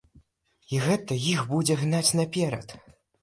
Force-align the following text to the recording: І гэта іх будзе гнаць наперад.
І 0.77 0.79
гэта 0.85 1.17
іх 1.33 1.43
будзе 1.53 1.77
гнаць 1.83 2.15
наперад. 2.21 2.67